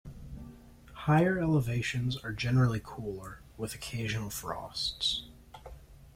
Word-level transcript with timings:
Higher 1.05 1.37
elevations 1.37 2.17
are 2.17 2.31
generally 2.31 2.81
cooler, 2.83 3.43
with 3.55 3.75
occasional 3.75 4.31
frosts. 4.31 5.27